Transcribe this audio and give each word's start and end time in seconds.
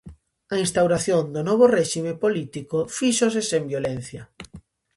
A 0.53 0.55
instauración 0.65 1.23
do 1.33 1.41
novo 1.49 1.65
réxime 1.77 2.13
político 2.23 2.77
fíxose 2.97 3.41
sen 3.49 3.63
violencia. 3.71 4.21